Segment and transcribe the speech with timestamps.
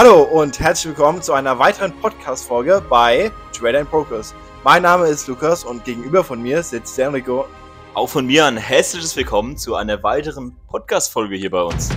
[0.00, 4.32] Hallo und herzlich willkommen zu einer weiteren Podcast-Folge bei Trader and Progress.
[4.62, 7.46] Mein Name ist Lukas und gegenüber von mir sitzt der Enrico.
[7.94, 11.88] Auch von mir ein herzliches Willkommen zu einer weiteren Podcast-Folge hier bei uns.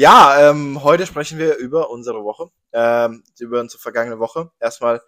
[0.00, 4.52] Ja, ähm, heute sprechen wir über unsere Woche, ähm, über unsere vergangene Woche.
[4.60, 5.02] Erstmal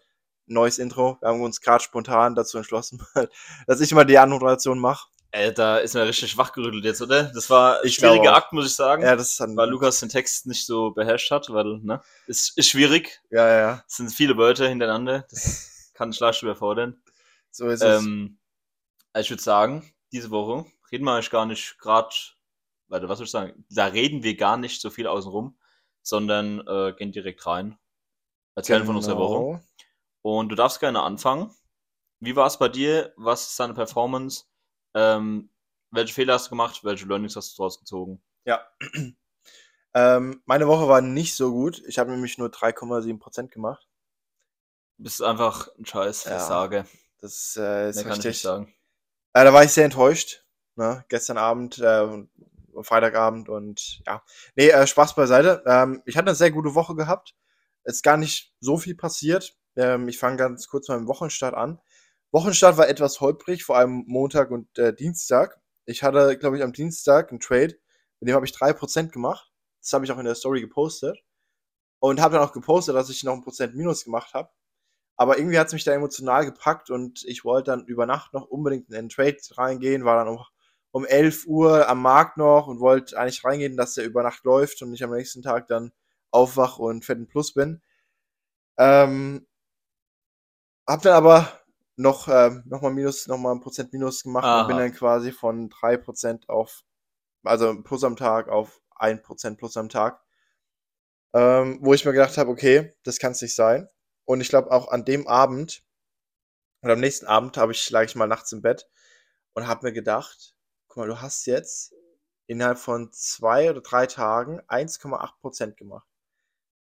[0.46, 1.16] neues Intro.
[1.20, 3.00] Wir haben uns gerade spontan dazu entschlossen,
[3.68, 5.06] dass ich mal die Anmoderation mache.
[5.30, 7.30] Äh, da ist mir richtig wachgerüttelt jetzt, oder?
[7.32, 8.34] Das war ein Ich schwieriger.
[8.34, 9.04] Akt, muss ich sagen.
[9.04, 12.02] Ja, das ist dann, weil Lukas den Text nicht so beherrscht hat, weil, ne?
[12.26, 13.20] Ist, ist schwierig.
[13.30, 13.84] Ja, ja.
[13.86, 15.24] Es sind viele Wörter hintereinander.
[15.30, 17.00] Das kann ich leicht überfordern.
[17.52, 18.02] So ist es.
[18.02, 18.38] Ähm,
[19.12, 22.12] also ich würde sagen, diese Woche reden wir eigentlich gar nicht gerade,
[22.90, 23.64] warte, was soll ich sagen?
[23.70, 25.58] Da reden wir gar nicht so viel außenrum,
[26.02, 27.78] sondern äh, gehen direkt rein.
[28.54, 29.38] Erzählen von unserer Woche.
[29.38, 29.60] Genau.
[30.22, 31.54] Und du darfst gerne anfangen.
[32.18, 33.14] Wie war es bei dir?
[33.16, 34.44] Was ist deine Performance?
[34.94, 35.50] Ähm,
[35.90, 36.84] welche Fehler hast du gemacht?
[36.84, 38.22] Welche Learnings hast du daraus gezogen?
[38.44, 38.66] Ja.
[39.94, 41.82] ähm, meine Woche war nicht so gut.
[41.86, 43.88] Ich habe nämlich nur 3,7% gemacht.
[44.98, 46.36] Bist einfach ein Scheiß, Ja.
[46.36, 46.84] ich sage.
[47.20, 48.42] Das äh, ist Mehr kann ich nicht richtig.
[48.42, 48.74] sagen.
[49.32, 50.44] Äh, da war ich sehr enttäuscht.
[50.76, 51.04] Ne?
[51.08, 52.24] Gestern Abend, äh,
[52.84, 54.22] Freitagabend und ja.
[54.56, 55.62] Nee, äh, Spaß beiseite.
[55.66, 57.34] Ähm, ich hatte eine sehr gute Woche gehabt.
[57.84, 59.56] Ist gar nicht so viel passiert.
[59.76, 61.80] Ähm, ich fange ganz kurz mal im Wochenstart an.
[62.32, 65.60] Wochenstart war etwas holprig, vor allem Montag und äh, Dienstag.
[65.84, 67.76] Ich hatte, glaube ich, am Dienstag einen Trade,
[68.20, 69.50] mit dem habe ich 3% gemacht.
[69.80, 71.18] Das habe ich auch in der Story gepostet.
[71.98, 74.50] Und habe dann auch gepostet, dass ich noch ein Prozent Minus gemacht habe.
[75.16, 78.46] Aber irgendwie hat es mich da emotional gepackt und ich wollte dann über Nacht noch
[78.46, 80.42] unbedingt in den Trade reingehen, war dann um,
[80.92, 84.82] um 11 Uhr am Markt noch und wollte eigentlich reingehen, dass der über Nacht läuft
[84.82, 85.92] und ich am nächsten Tag dann
[86.30, 87.82] aufwach und fetten Plus bin.
[88.78, 89.46] Ähm,
[90.86, 91.60] hab dann aber
[91.96, 94.84] noch, ähm, noch mal Minus, noch mal ein Prozent Minus gemacht und bin Aha.
[94.84, 96.82] dann quasi von 3% auf,
[97.44, 100.20] also Plus am Tag auf 1% Plus am Tag.
[101.32, 103.88] Ähm, wo ich mir gedacht habe, okay, das kann es nicht sein.
[104.24, 105.84] Und ich glaube auch an dem Abend
[106.82, 108.88] oder am nächsten Abend habe ich, lag ich mal nachts im Bett
[109.52, 110.54] und habe mir gedacht,
[110.90, 111.94] guck mal, du hast jetzt
[112.48, 116.06] innerhalb von zwei oder drei Tagen 1,8% gemacht.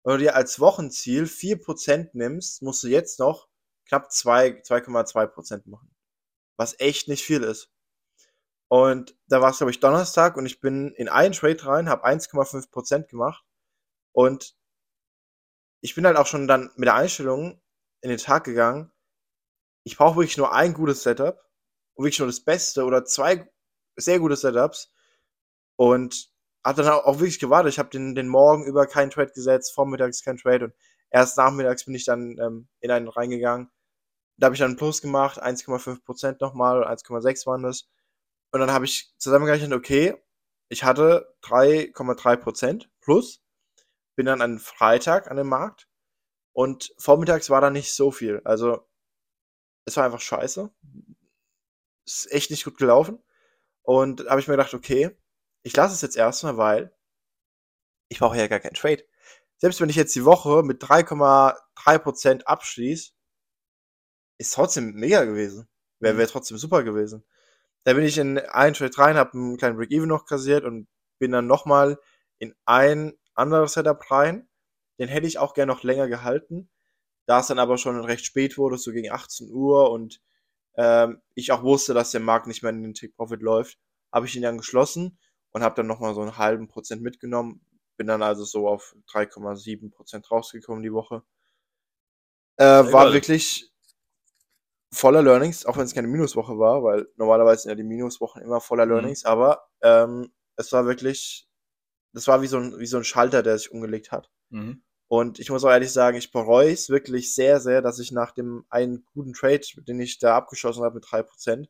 [0.04, 3.50] Wenn du dir als Wochenziel 4% nimmst, musst du jetzt noch
[3.86, 5.94] knapp 2 2,2% machen.
[6.58, 7.70] Was echt nicht viel ist.
[8.70, 12.06] Und da war es, glaube ich, Donnerstag und ich bin in einen Trade rein, habe
[12.06, 13.44] 1,5% gemacht.
[14.14, 14.56] Und
[15.82, 17.62] ich bin halt auch schon dann mit der Einstellung
[18.02, 18.92] in den Tag gegangen.
[19.84, 21.46] Ich brauche wirklich nur ein gutes Setup
[21.96, 23.50] und wirklich nur das Beste oder zwei
[23.98, 24.92] sehr gute Setups.
[25.76, 26.32] Und
[26.68, 27.74] habe dann auch wirklich gewartet.
[27.74, 30.74] Ich habe den, den Morgen über keinen Trade gesetzt, vormittags kein Trade und
[31.10, 33.72] erst nachmittags bin ich dann ähm, in einen reingegangen.
[34.38, 37.90] Da habe ich dann einen Plus gemacht, 1,5% nochmal oder 1,6 waren das.
[38.52, 40.16] Und dann habe ich zusammengerechnet, okay,
[40.70, 43.42] ich hatte 3,3% plus,
[44.16, 45.88] bin dann an Freitag an dem Markt
[46.54, 48.42] und vormittags war da nicht so viel.
[48.44, 48.86] Also
[49.86, 50.70] es war einfach scheiße.
[52.06, 53.24] Ist echt nicht gut gelaufen.
[53.88, 55.18] Und da habe ich mir gedacht, okay,
[55.64, 56.94] ich lasse es jetzt erstmal, weil
[58.10, 59.06] ich brauche ja gar keinen Trade.
[59.56, 63.14] Selbst wenn ich jetzt die Woche mit 3,3% abschließe,
[64.40, 65.70] ist trotzdem mega gewesen.
[66.00, 67.24] Wäre wär trotzdem super gewesen.
[67.86, 71.32] Da bin ich in einen Trade rein, habe einen kleinen Break-Even noch kassiert und bin
[71.32, 71.98] dann nochmal
[72.40, 74.50] in ein anderes Setup rein.
[75.00, 76.70] Den hätte ich auch gerne noch länger gehalten.
[77.26, 80.22] Da es dann aber schon recht spät wurde, so gegen 18 Uhr und
[80.78, 83.78] ähm, ich auch wusste, dass der Markt nicht mehr in den Take-Profit läuft,
[84.14, 85.18] habe ich ihn dann geschlossen
[85.52, 87.62] und habe dann nochmal so einen halben Prozent mitgenommen.
[87.98, 91.24] Bin dann also so auf 3,7 Prozent rausgekommen die Woche.
[92.58, 93.72] Äh, war wirklich
[94.92, 98.62] voller Learnings, auch wenn es keine Minuswoche war, weil normalerweise sind ja die Minuswochen immer
[98.62, 98.92] voller Mhm.
[98.92, 101.48] Learnings, aber ähm, es war wirklich,
[102.14, 104.32] das war wie so, ein, wie so ein Schalter, der sich umgelegt hat.
[104.50, 104.82] Mhm.
[105.10, 108.32] Und ich muss auch ehrlich sagen, ich bereue es wirklich sehr, sehr, dass ich nach
[108.32, 111.68] dem einen guten Trade, den ich da abgeschossen habe mit 3%,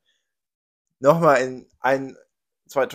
[1.00, 2.18] nochmal in ein,
[2.68, 2.88] zwei,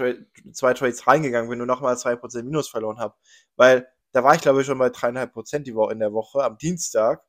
[0.52, 3.14] zwei Trades reingegangen bin und nochmal 2% Minus verloren habe.
[3.56, 6.58] Weil da war ich, glaube ich, schon bei 3,5% die Woche in der Woche am
[6.58, 7.22] Dienstag.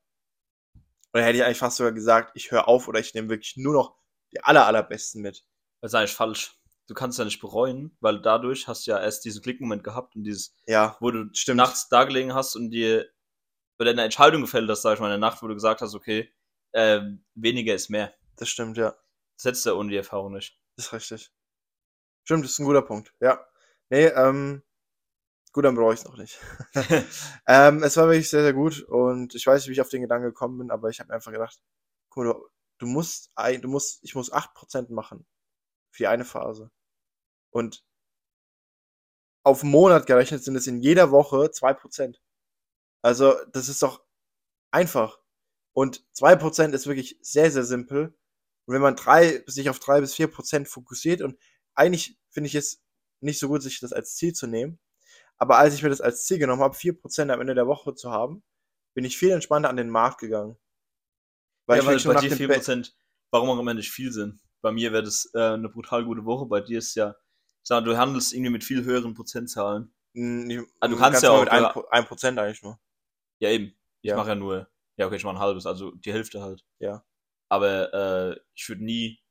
[0.74, 3.58] Und da hätte ich eigentlich fast sogar gesagt, ich höre auf oder ich nehme wirklich
[3.58, 3.96] nur noch
[4.32, 5.44] die aller, allerbesten mit.
[5.82, 6.60] Das ist eigentlich falsch.
[6.88, 10.24] Du kannst ja nicht bereuen, weil dadurch hast du ja erst diesen Klickmoment gehabt und
[10.24, 11.58] dieses, Ja, wo du Stimmt.
[11.58, 13.10] nachts da gelegen hast und dir
[13.80, 15.96] oder eine Entscheidung gefällt hast, sag ich mal, in der Nacht, wo du gesagt hast,
[15.96, 16.32] okay,
[16.74, 17.02] äh,
[17.36, 18.14] weniger ist mehr.
[18.38, 18.96] Das stimmt, ja.
[19.38, 20.58] Das hättest du ohne die Erfahrung nicht.
[20.76, 21.32] Das ist richtig.
[22.24, 23.14] Stimmt, das ist ein guter Punkt.
[23.20, 23.46] Ja.
[23.90, 24.64] Nee, ähm,
[25.52, 26.40] gut, dann brauche ich es noch nicht.
[27.48, 30.02] ähm, es war wirklich sehr, sehr gut und ich weiß nicht, wie ich auf den
[30.02, 31.60] Gedanken gekommen bin, aber ich habe mir einfach gedacht,
[32.10, 32.48] guck mal, du,
[32.80, 33.32] du musst,
[33.62, 35.26] du musst, ich muss 8% machen
[35.94, 36.72] für eine Phase.
[37.52, 37.86] Und
[39.44, 42.18] auf einen Monat gerechnet sind es in jeder Woche 2%.
[43.02, 44.04] Also, das ist doch
[44.72, 45.20] einfach.
[45.74, 48.18] Und 2% ist wirklich sehr, sehr simpel.
[48.66, 51.38] Und wenn man drei, sich auf 3 bis 4% fokussiert und
[51.76, 52.82] eigentlich finde ich es
[53.20, 54.80] nicht so gut, sich das als Ziel zu nehmen.
[55.38, 58.12] Aber als ich mir das als Ziel genommen habe, 4% am Ende der Woche zu
[58.12, 58.44] haben,
[58.94, 60.58] bin ich viel entspannter an den Markt gegangen.
[61.66, 62.94] Weil ja, ich weil bei dir 4%,
[63.32, 64.40] warum auch immer nicht viel sind.
[64.64, 66.46] Bei mir wäre das äh, eine brutal gute Woche.
[66.46, 69.94] Bei dir ist ja, ich sag, du handelst irgendwie mit viel höheren Prozentzahlen.
[70.14, 72.80] Mhm, also du kannst ja auch mit 1%, Prozent eigentlich nur.
[73.40, 73.76] Ja, eben.
[74.02, 74.16] Ich ja.
[74.16, 76.64] mache ja nur, ja, okay, ich mache ein halbes, also die Hälfte halt.
[76.80, 77.04] Ja.
[77.50, 79.22] Aber äh, ich würde nie,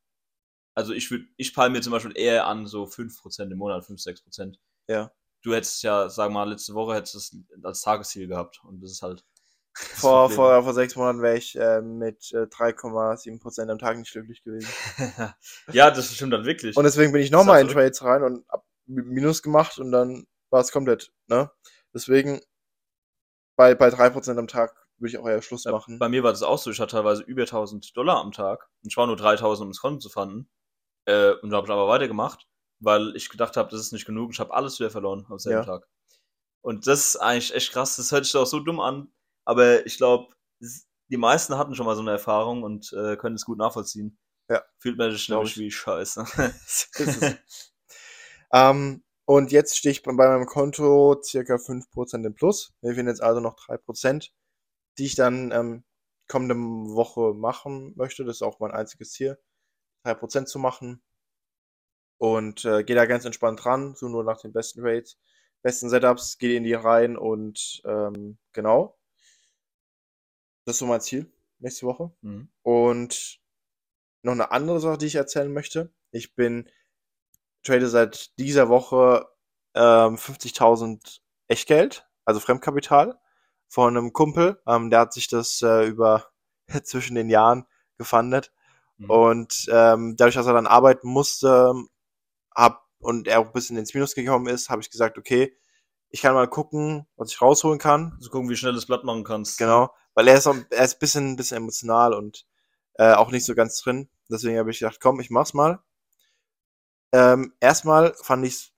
[0.75, 4.01] also ich würde, ich peile mir zum Beispiel eher an so 5% im Monat, 5,
[4.01, 4.57] 6%.
[4.89, 5.11] Ja.
[5.41, 8.83] Du hättest ja, sagen wir mal, letzte Woche hättest du es als Tagesziel gehabt und
[8.83, 9.25] das ist halt.
[9.75, 14.43] Vor, vor, vor sechs Monaten wäre ich äh, mit äh, 3,7% am Tag nicht glücklich
[14.43, 14.69] gewesen.
[15.73, 16.77] ja, das stimmt dann wirklich.
[16.77, 20.61] Und deswegen bin ich nochmal in Trades rein und hab Minus gemacht und dann war
[20.61, 21.51] es komplett, ne?
[21.95, 22.41] Deswegen
[23.57, 25.99] bei, bei 3% am Tag würde ich auch eher Schluss machen.
[25.99, 26.71] bei mir war das auch so.
[26.71, 28.69] Ich hatte teilweise über 1000 Dollar am Tag.
[28.83, 30.49] Und ich war nur 3000, um das Konto zu fanden.
[31.07, 32.47] Äh, und da habe ich aber weitergemacht,
[32.81, 34.31] weil ich gedacht habe, das ist nicht genug.
[34.33, 35.65] Ich habe alles wieder verloren am selben ja.
[35.65, 35.89] Tag.
[36.61, 37.97] Und das ist eigentlich echt krass.
[37.97, 39.13] Das hört sich auch so dumm an.
[39.45, 40.35] Aber ich glaube,
[41.09, 44.19] die meisten hatten schon mal so eine Erfahrung und äh, können es gut nachvollziehen.
[44.49, 44.63] Ja.
[44.79, 46.25] Fühlt man sich nämlich wie scheiße.
[48.53, 52.75] ähm, und jetzt stehe ich bei meinem Konto circa 5% im Plus.
[52.81, 54.31] Wir finden jetzt also noch 3%,
[54.99, 55.85] die ich dann ähm,
[56.29, 58.25] kommende Woche machen möchte.
[58.25, 59.39] Das ist auch mein einziges Ziel,
[60.05, 61.03] 3% zu machen.
[62.19, 65.19] Und äh, gehe da ganz entspannt ran, so nur nach den besten Rates,
[65.63, 68.97] besten Setups, gehe in die rein und ähm, genau.
[70.65, 72.13] Das ist so mein Ziel nächste Woche.
[72.23, 72.49] Mhm.
[72.63, 73.41] Und
[74.23, 75.93] noch eine andere Sache, die ich erzählen möchte.
[76.11, 76.69] Ich bin
[77.63, 79.27] trade seit dieser Woche
[79.75, 83.19] ähm, 50.000 Echtgeld, also Fremdkapital,
[83.69, 84.61] von einem Kumpel.
[84.67, 86.31] Ähm, der hat sich das äh, über
[86.85, 87.67] zwischen den Jahren
[87.99, 88.53] gefundet.
[88.99, 89.11] Mhm.
[89.11, 91.75] Und ähm, dadurch, dass er dann arbeiten musste,
[92.55, 95.57] hab, und er auch ein bisschen ins Minus gekommen ist, habe ich gesagt, okay,
[96.11, 98.13] ich kann mal gucken, was ich rausholen kann.
[98.17, 99.59] Also gucken, wie schnell das Blatt machen kannst.
[99.59, 102.47] Genau, weil er ist, auch, er ist ein bisschen, bisschen emotional und
[102.95, 104.09] äh, auch nicht so ganz drin.
[104.29, 105.83] Deswegen habe ich gedacht, komm, ich mach's mal.
[107.13, 108.73] Ähm, erstmal fand ich es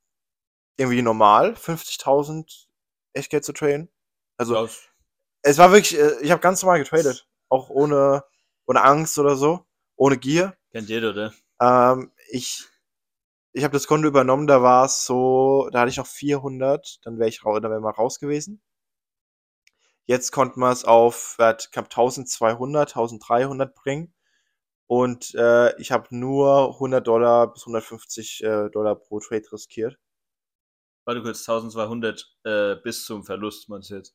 [0.77, 2.67] irgendwie normal, 50.000
[3.13, 3.91] Echtgeld zu traden.
[4.37, 4.69] Also, ja.
[5.43, 7.29] es war wirklich, äh, ich habe ganz normal getradet.
[7.49, 8.25] Auch ohne,
[8.67, 9.65] ohne Angst oder so.
[9.97, 10.57] Ohne Gier.
[10.73, 11.33] Kennt jeder, oder?
[11.61, 12.69] Ähm, ich
[13.55, 17.19] ich habe das Konto übernommen, da war es so, da hatte ich noch 400, dann
[17.21, 18.61] wäre ich dann wäre mal raus gewesen.
[20.07, 24.15] Jetzt konnte man es auf ich knapp 1200, 1300 bringen.
[24.87, 29.99] Und äh, ich habe nur 100 Dollar bis 150 äh, Dollar pro Trade riskiert.
[31.07, 34.15] Warte kurz, 1200 äh, bis zum Verlust, meinst du jetzt?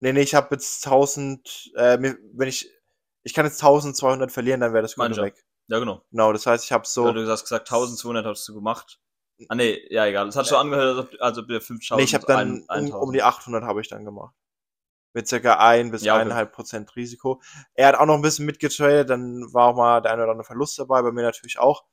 [0.00, 2.70] Nee, nee, ich habe jetzt 1000, äh, wenn ich,
[3.22, 5.44] ich kann jetzt 1200 verlieren, dann wäre das Konto weg.
[5.68, 6.04] Ja, genau.
[6.10, 7.06] Genau, das heißt, ich habe so.
[7.06, 9.00] Ja, du hast gesagt, 1200 hast du gemacht.
[9.48, 10.26] Ah, nee, ja, egal.
[10.26, 13.12] Das hat so angehört, als ob wir 5000 Nee, ich habe dann ein, um, um,
[13.12, 14.34] die 800 habe ich dann gemacht
[15.14, 17.40] mit circa ein bis ja, eineinhalb Prozent Risiko.
[17.74, 20.44] Er hat auch noch ein bisschen mitgetradet, dann war auch mal der eine oder andere
[20.44, 21.84] Verlust dabei, bei mir natürlich auch.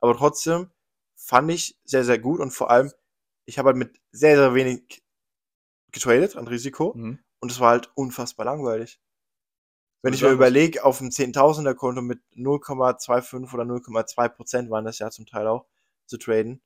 [0.00, 0.70] Aber trotzdem
[1.16, 2.92] fand ich sehr, sehr gut und vor allem,
[3.44, 5.02] ich habe halt mit sehr, sehr wenig
[5.90, 7.18] getradet an Risiko mhm.
[7.40, 9.00] und es war halt unfassbar langweilig.
[10.02, 15.00] Wenn ich mir überlege, auf dem 10.000er Konto mit 0,25 oder 0,2 Prozent waren das
[15.00, 15.66] ja zum Teil auch
[16.06, 16.62] zu traden.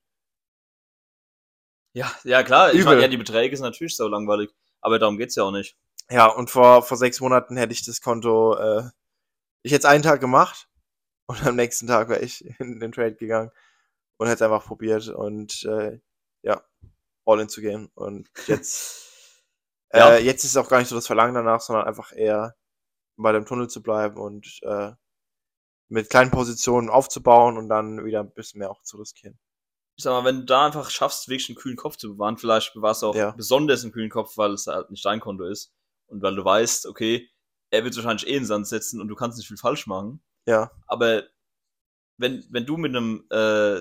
[1.95, 2.75] Ja, ja klar.
[2.75, 4.50] Ich meine, ja, die Beträge sind natürlich so langweilig.
[4.83, 5.78] Aber darum geht's ja auch nicht.
[6.11, 8.90] Ja, und vor, vor sechs Monaten hätte ich das Konto, äh,
[9.62, 10.68] ich hätte es einen Tag gemacht
[11.26, 13.50] und am nächsten Tag wäre ich in den Trade gegangen
[14.18, 16.00] und hätte es einfach probiert und äh,
[16.42, 16.62] ja,
[17.25, 17.90] all in zu gehen.
[17.94, 19.44] Und jetzt,
[19.92, 20.14] ja.
[20.14, 22.56] äh, jetzt ist auch gar nicht so das Verlangen danach, sondern einfach eher
[23.16, 24.92] bei dem Tunnel zu bleiben und äh,
[25.88, 29.38] mit kleinen Positionen aufzubauen und dann wieder ein bisschen mehr auch zu riskieren.
[29.97, 32.73] Ich sag mal, wenn du da einfach schaffst, wirklich einen kühlen Kopf zu bewahren, vielleicht
[32.73, 33.32] bewahrst du auch ja.
[33.32, 35.73] besonders einen kühlen Kopf, weil es halt nicht dein Konto ist,
[36.12, 37.28] und weil du weißt, okay,
[37.71, 40.23] er wird wahrscheinlich eh in den Sand setzen und du kannst nicht viel falsch machen.
[40.47, 40.71] Ja.
[40.87, 41.25] Aber
[42.19, 43.81] wenn, wenn du mit einem äh,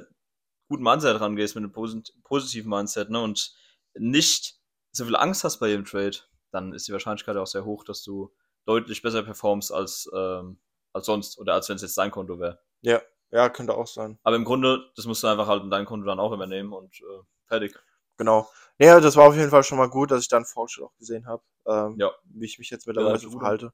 [0.70, 3.54] guten Mindset rangehst, mit einem posit positiven Mindset, ne, und
[3.96, 4.56] nicht
[4.92, 6.18] so viel Angst hast bei jedem Trade,
[6.52, 8.34] dann ist die Wahrscheinlichkeit auch sehr hoch, dass du
[8.66, 10.60] deutlich besser performst als, ähm,
[10.94, 12.62] als sonst oder als wenn es jetzt dein Konto wäre.
[12.82, 14.20] Ja, ja, könnte auch sein.
[14.24, 17.00] Aber im Grunde, das musst du einfach halt in dein Konto dann auch übernehmen und
[17.02, 17.78] äh, fertig.
[18.18, 18.50] Genau.
[18.80, 21.26] Ja, das war auf jeden Fall schon mal gut, dass ich dann Fortschritt auch gesehen
[21.28, 22.12] habe, ähm, Ja.
[22.26, 23.74] wie ich mich jetzt mittlerweile Ja, verhalte.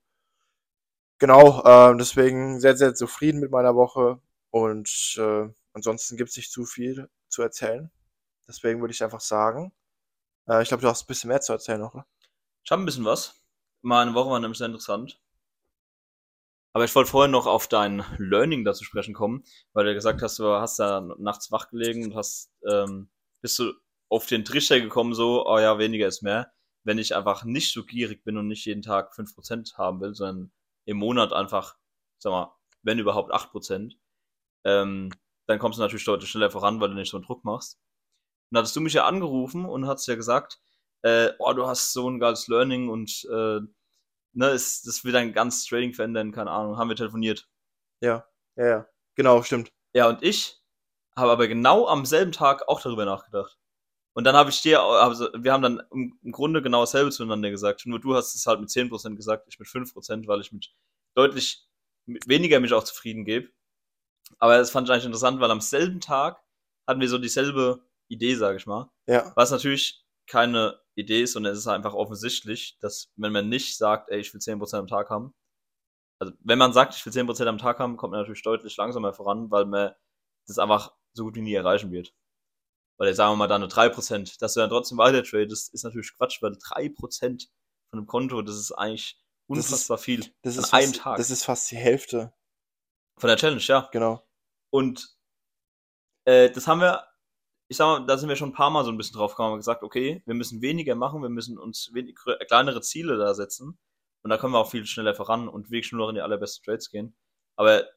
[1.19, 4.19] Genau, ähm, deswegen sehr, sehr zufrieden mit meiner Woche
[4.51, 7.89] und äh, ansonsten gibt es nicht zu viel zu erzählen.
[8.47, 9.73] Deswegen würde ich einfach sagen,
[10.47, 12.05] äh, ich glaube, du hast ein bisschen mehr zu erzählen noch, ne?
[12.63, 13.35] Ich habe ein bisschen was.
[13.81, 15.19] Meine Woche war nämlich sehr interessant.
[16.73, 20.37] Aber ich wollte vorher noch auf dein Learning dazu sprechen kommen, weil du gesagt hast,
[20.39, 23.09] du hast da nachts wach gelegen und hast, ähm,
[23.41, 23.73] bist du
[24.09, 26.51] auf den Trichter gekommen, so, oh ja, weniger ist mehr.
[26.83, 30.51] Wenn ich einfach nicht so gierig bin und nicht jeden Tag 5% haben will, sondern
[30.85, 31.77] im Monat einfach,
[32.19, 33.95] sag mal, wenn überhaupt 8%,
[34.65, 35.09] ähm,
[35.47, 37.75] dann kommst du natürlich deutlich schneller voran, weil du nicht so einen Druck machst.
[38.49, 40.59] Und dann hattest du mich ja angerufen und hast ja gesagt,
[41.03, 43.59] äh, oh, du hast so ein geiles Learning und äh,
[44.33, 47.47] ne, es, das wird dein ganzes Trading verändern, keine Ahnung, haben wir telefoniert.
[48.01, 48.87] Ja, ja, ja.
[49.15, 49.71] Genau, stimmt.
[49.93, 50.61] Ja, und ich
[51.15, 53.56] habe aber genau am selben Tag auch darüber nachgedacht.
[54.17, 57.85] Und dann habe ich dir, also wir haben dann im, Grunde genau dasselbe zueinander gesagt.
[57.85, 60.73] Nur du hast es halt mit 10% gesagt, ich mit 5%, weil ich mit
[61.13, 61.67] deutlich
[62.07, 63.51] mit weniger mich auch zufrieden gebe.
[64.39, 66.41] Aber das fand ich eigentlich interessant, weil am selben Tag
[66.87, 68.89] hatten wir so dieselbe Idee, sage ich mal.
[69.05, 73.77] Ja, Was natürlich keine Idee ist, sondern es ist einfach offensichtlich, dass wenn man nicht
[73.77, 75.35] sagt, ey, ich will 10% am Tag haben,
[76.19, 79.13] also wenn man sagt, ich will 10% am Tag haben, kommt man natürlich deutlich langsamer
[79.13, 79.93] voran, weil man
[80.47, 82.15] das einfach so gut wie nie erreichen wird.
[82.97, 85.83] Weil jetzt sagen wir mal dann eine 3%, dass du dann trotzdem weiter tradest, ist
[85.83, 87.49] natürlich Quatsch, weil 3%
[87.89, 90.33] von einem Konto, das ist eigentlich Das ist- unfassbar viel.
[90.41, 91.17] das An ist, einem fast, Tag.
[91.17, 92.33] das ist fast die Hälfte.
[93.19, 93.87] Von der Challenge, ja.
[93.91, 94.27] Genau.
[94.71, 95.15] Und
[96.25, 97.07] äh, das haben wir,
[97.69, 99.53] ich sag mal, da sind wir schon ein paar Mal so ein bisschen drauf gekommen
[99.53, 103.77] und gesagt, okay, wir müssen weniger machen, wir müssen uns wenig, kleinere Ziele da setzen.
[104.23, 106.63] Und da können wir auch viel schneller voran und wirklich nur noch in die allerbesten
[106.65, 107.15] Trades gehen.
[107.55, 107.87] Aber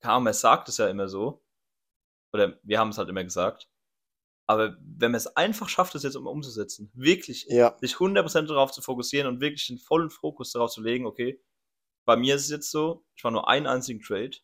[0.00, 1.42] Karma sagt es ja immer so.
[2.32, 3.68] Oder wir haben es halt immer gesagt.
[4.48, 8.70] Aber wenn man es einfach schafft, es jetzt um umzusetzen, wirklich Ja, sich 100% darauf
[8.72, 11.42] zu fokussieren und wirklich den vollen Fokus darauf zu legen, okay,
[12.04, 14.36] bei mir ist es jetzt so, ich war nur einen einzigen Trade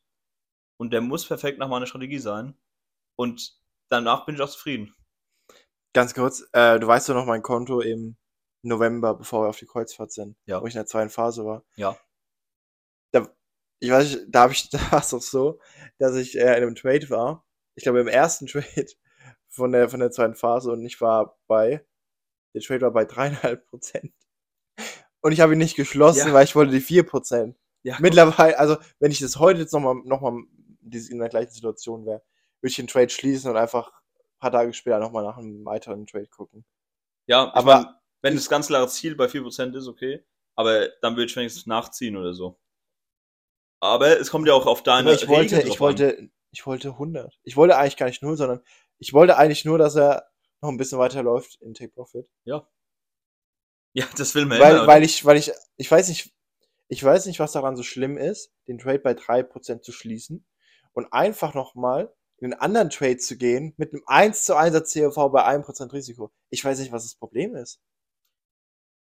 [0.77, 2.57] und der muss perfekt nach meiner Strategie sein
[3.17, 3.57] und
[3.89, 4.95] danach bin ich auch zufrieden.
[5.93, 8.17] ganz kurz, äh, du weißt doch noch mein Konto im
[8.63, 10.61] November, bevor wir auf die Kreuzfahrt sind, Ja.
[10.63, 11.65] wo ich in der zweiten Phase war.
[11.77, 11.97] Ja.
[13.13, 13.29] Da,
[13.81, 15.61] ich weiß nicht, da habe ich, da war es doch so,
[15.99, 17.47] dass ich äh, in einem Trade war.
[17.77, 18.87] Ich glaube im ersten Trade
[19.53, 21.87] von der von der zweiten Phase und ich war bei,
[22.55, 24.13] der Trade war bei dreieinhalb Prozent.
[25.21, 26.35] Und ich habe ihn nicht geschlossen, Ja.
[26.35, 27.57] weil ich wollte die vier Prozent.
[27.85, 30.43] Ja, Mittlerweile, also wenn ich das heute jetzt nochmal noch mal
[30.83, 32.23] in der gleichen Situation wäre,
[32.61, 36.07] würde ich den Trade schließen und einfach ein paar Tage später nochmal nach einem weiteren
[36.07, 36.65] Trade gucken.
[37.27, 40.25] ja aber- mein, wenn das ganz klare Ziel bei 4% ist, okay,
[40.57, 42.59] aber dann würde ich wenigstens nachziehen oder so.
[43.81, 45.99] Aber es kommt ja auch auf deine ich wollte, Regeln ich drauf an.
[45.99, 47.39] wollte, ich wollte 100.
[47.43, 48.63] Ich wollte eigentlich gar nicht null, sondern
[49.03, 50.31] ich wollte eigentlich nur, dass er
[50.61, 52.29] noch ein bisschen weiter läuft in Take Profit.
[53.95, 56.33] Ja, das will man Weil, immer, weil ich, weil ich, ich weiß nicht,
[56.87, 60.47] ich weiß nicht, was daran so schlimm ist, den Trade bei 3% zu schließen
[60.93, 65.33] und einfach nochmal in einen anderen Trade zu gehen mit einem 1 zu 1er COV
[65.33, 66.33] bei 1% Risiko.
[66.51, 67.81] Ich weiß nicht, was das Problem ist.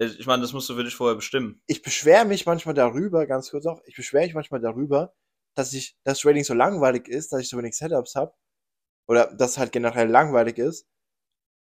[0.01, 1.63] Ich meine, das musst du für dich vorher bestimmen.
[1.67, 5.15] Ich beschwere mich manchmal darüber, ganz kurz auch, ich beschwere mich manchmal darüber,
[5.55, 8.35] dass ich, das Trading so langweilig ist, dass ich so wenig Setups habe.
[9.09, 10.87] Oder dass es halt generell langweilig ist.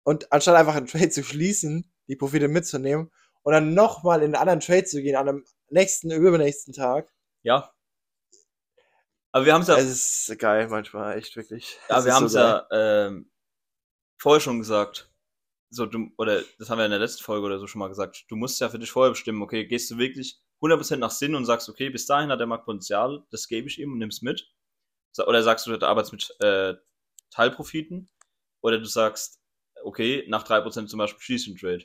[0.03, 3.13] Und anstatt einfach einen Trade zu schließen, die Profite mitzunehmen
[3.43, 7.13] und dann nochmal in einen anderen Trade zu gehen, an einem nächsten, übernächsten Tag.
[7.43, 7.73] Ja.
[9.33, 11.79] Aber wir haben es ja Es ist geil manchmal, echt wirklich.
[11.91, 12.67] Ja, wir haben so es geil.
[12.71, 13.31] ja ähm,
[14.19, 15.11] vorher schon gesagt.
[15.69, 18.25] So, du, oder das haben wir in der letzten Folge oder so schon mal gesagt.
[18.29, 21.45] Du musst ja für dich vorher bestimmen, okay, gehst du wirklich 100% nach Sinn und
[21.45, 24.49] sagst, okay, bis dahin hat der Markt Potenzial, das gebe ich ihm und nimm's mit.
[25.13, 26.75] So, Oder sagst du, du arbeitest mit äh,
[27.37, 28.09] Teilprofiten.
[28.63, 29.41] Oder du sagst,
[29.85, 31.77] okay, nach 3% zum Beispiel schließt du einen Trade.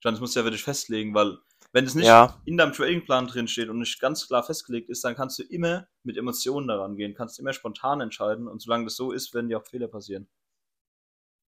[0.00, 1.38] Ich meine, das musst du ja für dich festlegen, weil
[1.72, 5.04] wenn es nicht Ja, in deinem Tradingplan drin steht und nicht ganz klar festgelegt ist,
[5.04, 8.96] dann kannst du immer mit Emotionen daran gehen, kannst immer spontan entscheiden und solange das
[8.96, 10.28] so ist, werden dir auch Fehler passieren.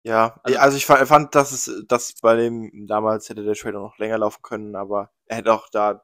[0.04, 0.38] ja.
[0.42, 3.98] Also- Also, ich fa- fand, dass es, dass bei dem damals hätte der Trader noch
[3.98, 6.02] länger laufen können, aber er hätte auch da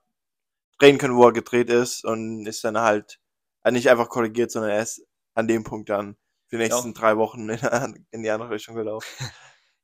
[0.81, 3.21] drehen können, wo er gedreht ist und ist dann halt
[3.65, 5.03] äh, nicht einfach korrigiert, sondern er ist
[5.35, 6.17] an dem Punkt dann
[6.51, 9.07] die nächsten drei Wochen in, in die andere Richtung gelaufen.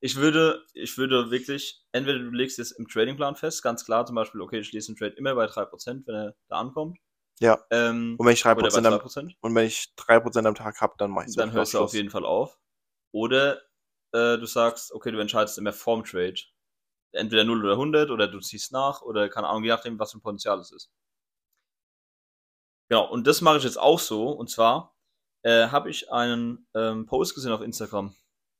[0.00, 4.16] Ich würde, ich würde wirklich, entweder du legst es im Tradingplan fest, ganz klar, zum
[4.16, 6.98] Beispiel, okay, ich schließe den Trade immer bei 3%, wenn er da ankommt.
[7.40, 7.64] Ja.
[7.70, 10.78] Ähm, Und wenn ich oder bei 3% am, 2%, und wenn ich 3% am Tag
[10.82, 12.58] habe, dann mache ich dann hörst du auf jeden Fall auf.
[13.12, 13.62] Oder
[14.12, 16.34] äh, du sagst, okay, du entscheidest immer vorm Trade.
[17.12, 20.18] entweder 0 oder 100 oder du ziehst nach oder keine Ahnung, je nachdem, was für
[20.18, 20.90] ein Potenzial es ist.
[22.88, 24.30] Genau, und das mache ich jetzt auch so.
[24.30, 24.93] Und zwar
[25.44, 28.14] äh, habe ich einen ähm, Post gesehen auf Instagram.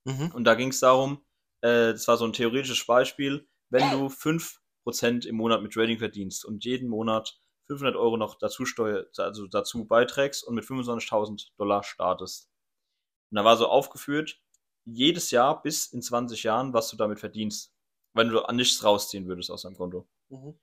[0.04, 0.30] Mhm.
[0.34, 1.24] Und da ging es darum,
[1.62, 6.44] äh, das war so ein theoretisches Beispiel, wenn du 5% im Monat mit Trading verdienst
[6.44, 11.82] und jeden Monat 500 Euro noch dazu, steuer, also dazu beiträgst und mit 25.000 Dollar
[11.82, 12.50] startest.
[13.30, 14.38] Und da war so aufgeführt,
[14.84, 17.74] jedes Jahr bis in 20 Jahren, was du damit verdienst,
[18.12, 20.06] wenn du an nichts rausziehen würdest aus deinem Konto.
[20.28, 20.58] Mhm.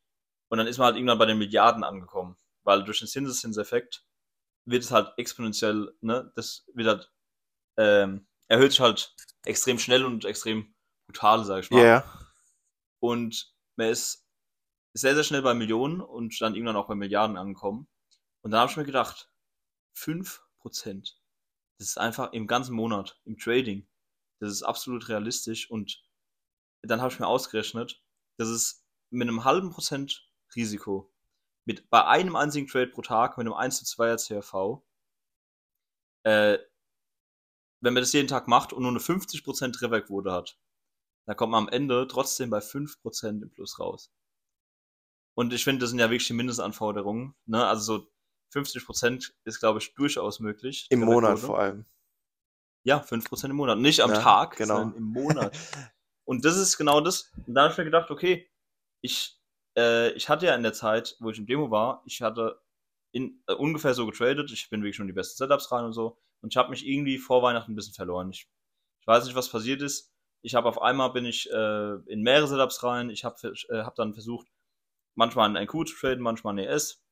[0.49, 4.05] Und dann ist man halt irgendwann bei den Milliarden angekommen, weil durch den Zinseszinseffekt
[4.65, 7.11] wird es halt exponentiell, ne, das wird halt,
[7.77, 9.15] ähm, erhöht sich halt
[9.45, 10.73] extrem schnell und extrem
[11.07, 11.85] brutal, sag ich mal.
[11.85, 12.27] ja.
[12.99, 14.27] Und man ist
[14.93, 17.87] sehr, sehr schnell bei Millionen und dann irgendwann auch bei Milliarden angekommen.
[18.43, 19.31] Und dann habe ich mir gedacht,
[19.97, 21.17] 5%,
[21.77, 23.87] das ist einfach im ganzen Monat, im Trading,
[24.39, 25.69] das ist absolut realistisch.
[25.69, 26.03] Und
[26.83, 28.03] dann habe ich mir ausgerechnet,
[28.37, 31.10] das ist mit einem halben Prozent Risiko,
[31.71, 34.83] mit bei einem einzigen Trade pro Tag, mit einem 1 zu 2er CRV,
[36.23, 36.57] äh,
[37.81, 40.59] wenn man das jeden Tag macht und nur eine 50% Trefferquote hat,
[41.25, 44.11] dann kommt man am Ende trotzdem bei 5% im Plus raus.
[45.35, 47.35] Und ich finde, das sind ja wirklich die Mindestanforderungen.
[47.45, 47.65] Ne?
[47.65, 48.11] Also so
[48.59, 50.87] 50% ist, glaube ich, durchaus möglich.
[50.89, 51.85] Im Monat vor allem.
[52.83, 53.79] Ja, 5% im Monat.
[53.79, 54.77] Nicht am Ja, Tag, genau.
[54.77, 55.57] sondern im Monat.
[56.25, 57.31] Und das ist genau das.
[57.47, 58.51] Und da habe ich mir gedacht, okay,
[59.01, 59.40] ich,
[59.81, 62.61] äh, ich hatte ja in der Zeit, wo ich im Demo war, ich hatte
[63.11, 64.51] in, äh, ungefähr so getradet.
[64.51, 66.17] Ich bin wirklich schon in die besten Setups rein und so.
[66.41, 68.29] Und ich habe mich irgendwie vor Weihnachten ein bisschen verloren.
[68.31, 68.49] Ich,
[69.01, 70.13] ich weiß nicht, was passiert ist.
[70.41, 73.09] Ich habe auf einmal bin ich äh, in mehrere Setups rein.
[73.09, 73.35] Ich habe
[73.69, 74.47] äh, hab dann versucht,
[75.15, 77.03] manchmal einen NQ zu traden, manchmal einen ES.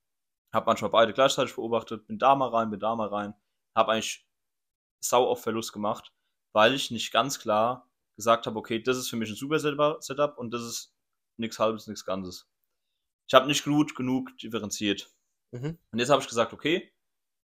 [0.52, 2.08] Habe manchmal beide gleichzeitig beobachtet.
[2.08, 3.36] Bin da mal rein, bin da mal rein.
[3.76, 4.28] Habe eigentlich
[5.00, 6.12] sau auf Verlust gemacht,
[6.54, 10.04] weil ich nicht ganz klar gesagt habe, okay, das ist für mich ein super Setup
[10.04, 10.94] Setup und das ist
[11.38, 12.50] nichts halbes, nichts Ganzes.
[13.30, 15.14] Ich habe nicht gut genug differenziert.
[15.52, 15.78] Mhm.
[15.92, 16.92] Und jetzt habe ich gesagt, okay,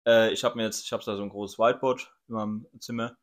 [0.06, 3.16] äh, ich habe mir jetzt, ich habe da so ein großes Whiteboard in meinem Zimmer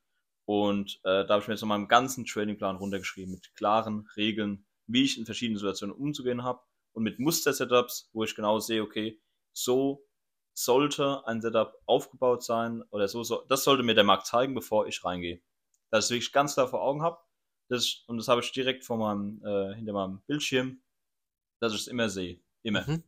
[0.46, 4.66] und äh, da habe ich mir jetzt noch meinen ganzen Tradingplan runtergeschrieben mit klaren Regeln,
[4.88, 9.22] wie ich in verschiedenen Situationen umzugehen habe und mit Muster-Setups, wo ich genau sehe, okay,
[9.54, 10.08] so
[10.58, 14.88] sollte ein Setup aufgebaut sein oder so, so das sollte mir der Markt zeigen, bevor
[14.88, 15.44] ich reingehe.
[15.92, 17.20] Dass ich wirklich ganz klar vor Augen habe.
[17.70, 20.82] Das, und das habe ich direkt vor meinem, äh, hinter meinem Bildschirm,
[21.62, 22.40] dass ich es immer sehe.
[22.68, 23.04] Immer Mhm.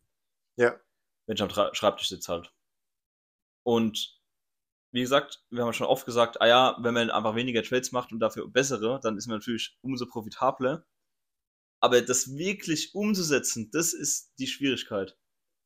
[0.57, 0.79] Ja.
[1.27, 2.53] wenn ich am Tra Schreibtisch sitze halt.
[3.65, 4.19] Und
[4.91, 7.91] wie gesagt, wir haben ja schon oft gesagt, ah ja, wenn man einfach weniger Trades
[7.91, 10.85] macht und dafür bessere, dann ist man natürlich umso profitabler.
[11.81, 15.17] Aber das wirklich umzusetzen, das ist die Schwierigkeit.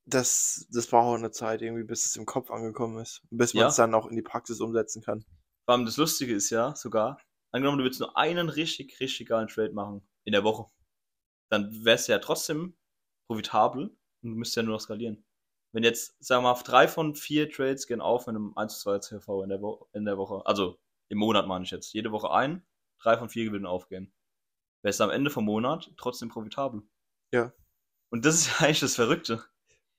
[0.06, 3.22] Das, das braucht auch eine Zeit irgendwie, bis es im Kopf angekommen ist.
[3.32, 3.68] Bis man Ja.
[3.70, 5.24] es dann auch in die Praxis umsetzen kann.
[5.66, 9.48] Vor allem das Lustige ist ja sogar, angenommen, du würdest nur einen richtig, richtig geilen
[9.48, 10.70] Trade machen in der Woche.
[11.50, 12.76] Dann wärst du ja trotzdem
[13.28, 15.26] profitabel und du müsstest ja nur noch skalieren.
[15.72, 18.84] Wenn jetzt, sagen wir mal, drei von vier Trades gehen auf mit einem 1 zu
[18.84, 22.12] 2 CV in der, Wo in der Woche, also im Monat meine ich jetzt, jede
[22.12, 22.66] Woche ein,
[23.00, 24.14] drei von vier würden aufgehen.
[24.84, 26.84] Wärst du am Ende vom Monat trotzdem profitabel.
[27.32, 27.52] Ja.
[28.10, 29.44] Und das ist ja eigentlich das Verrückte.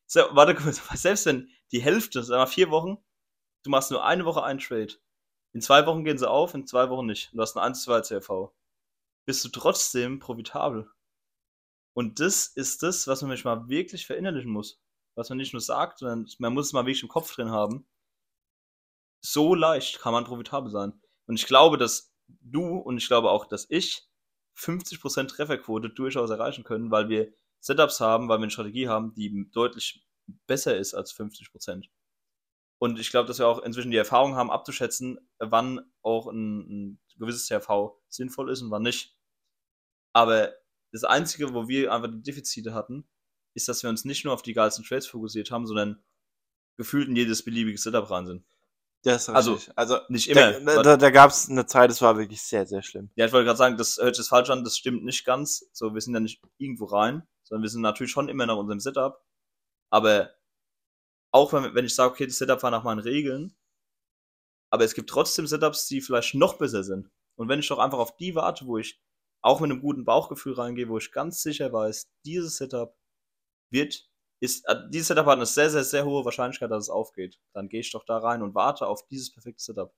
[0.07, 2.99] So, warte kurz, selbst wenn die Hälfte, sagen wir mal vier Wochen,
[3.65, 4.95] du machst nur eine Woche einen Trade,
[5.55, 7.31] in zwei Wochen gehen sie auf, in zwei Wochen nicht.
[7.33, 8.53] Und du hast ein 1-2 CRV.
[9.25, 10.91] Bist du trotzdem profitabel.
[11.95, 14.81] Und das ist das, was man mich mal wirklich verinnerlichen muss.
[15.17, 17.87] Was man nicht nur sagt, sondern man muss es mal wirklich im Kopf drin haben.
[19.21, 21.01] So leicht kann man profitabel sein.
[21.27, 24.09] Und ich glaube, dass du und ich glaube auch, dass ich
[24.59, 29.49] 50% Trefferquote durchaus erreichen können, weil wir Setups haben, weil wir eine Strategie haben, die
[29.53, 30.05] deutlich
[30.47, 31.87] besser ist als 50%.
[32.79, 37.01] Und ich glaube, dass wir auch inzwischen die Erfahrung haben, abzuschätzen, wann auch ein, ein
[37.17, 39.17] gewisses CRV sinnvoll ist und wann nicht.
[40.13, 40.53] Aber
[40.95, 43.05] das Einzige, wo wir einfach die Defizite hatten,
[43.55, 46.03] ist, dass wir uns nicht nur auf die geilsten Trades fokussiert haben, sondern
[46.77, 48.45] gefühlt in jedes beliebige Setup rein sind.
[49.03, 49.77] Das ist Also, richtig.
[49.77, 50.61] Also, Nicht immer.
[50.61, 53.11] da, da, da gab es eine Zeit, das war wirklich sehr, sehr schlimm.
[53.17, 55.69] Ja, ich wollte gerade sagen, das hört sich falsch an, das stimmt nicht ganz.
[55.73, 58.81] So, wir sind ja nicht irgendwo rein, sondern wir sind natürlich schon immer nach unserem
[58.81, 59.21] Setup.
[59.91, 60.31] Aber
[61.33, 63.57] auch wenn, wenn ich sage, okay, das Setup war nach meinen Regeln,
[64.71, 67.11] aber es gibt trotzdem Setups, die vielleicht noch besser sind.
[67.37, 69.01] Und wenn ich doch einfach auf die warte, wo ich
[69.45, 72.97] auch mit einem guten Bauchgefühl reingehe, wo ich ganz sicher weiß, dieses Setup
[73.71, 74.09] wird,
[74.41, 77.39] ist, äh, dieses Setup hat eine sehr, sehr, sehr hohe Wahrscheinlichkeit, dass es aufgeht.
[77.53, 79.95] Dann gehe ich doch da rein und warte auf dieses perfekte Setup.